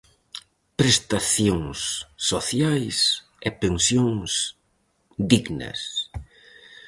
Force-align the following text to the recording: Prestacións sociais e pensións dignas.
Prestacións 0.79 1.79
sociais 2.29 2.97
e 3.47 3.49
pensións 3.63 4.31
dignas. 5.31 5.79